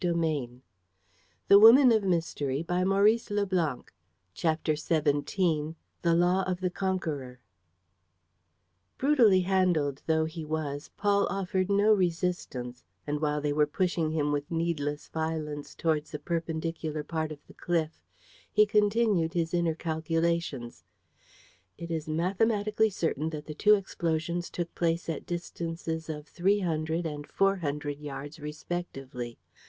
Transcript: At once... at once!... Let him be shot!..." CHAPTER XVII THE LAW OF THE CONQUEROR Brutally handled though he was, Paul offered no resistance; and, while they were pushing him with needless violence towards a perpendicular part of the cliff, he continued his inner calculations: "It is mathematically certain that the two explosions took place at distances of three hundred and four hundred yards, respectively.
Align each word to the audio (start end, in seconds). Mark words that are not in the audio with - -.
At 0.03 0.15
once... 0.15 0.17
at 1.51 1.59
once!... 1.61 1.79
Let 1.91 2.01
him 2.01 2.09
be 2.09 2.65
shot!..." 2.65 3.91
CHAPTER 4.33 4.75
XVII 4.75 5.75
THE 6.01 6.15
LAW 6.15 6.41
OF 6.41 6.59
THE 6.59 6.71
CONQUEROR 6.71 7.39
Brutally 8.97 9.41
handled 9.41 10.01
though 10.07 10.25
he 10.25 10.43
was, 10.43 10.89
Paul 10.97 11.27
offered 11.29 11.69
no 11.69 11.93
resistance; 11.93 12.83
and, 13.05 13.21
while 13.21 13.39
they 13.41 13.53
were 13.53 13.67
pushing 13.67 14.09
him 14.09 14.31
with 14.31 14.49
needless 14.49 15.07
violence 15.09 15.75
towards 15.75 16.15
a 16.15 16.17
perpendicular 16.17 17.03
part 17.03 17.31
of 17.31 17.45
the 17.45 17.53
cliff, 17.53 18.01
he 18.51 18.65
continued 18.65 19.33
his 19.35 19.53
inner 19.53 19.75
calculations: 19.75 20.83
"It 21.77 21.91
is 21.91 22.07
mathematically 22.09 22.89
certain 22.89 23.29
that 23.29 23.45
the 23.45 23.53
two 23.53 23.75
explosions 23.75 24.49
took 24.49 24.73
place 24.73 25.07
at 25.09 25.27
distances 25.27 26.09
of 26.09 26.25
three 26.27 26.61
hundred 26.61 27.05
and 27.05 27.27
four 27.27 27.57
hundred 27.57 27.99
yards, 27.99 28.39
respectively. 28.39 29.37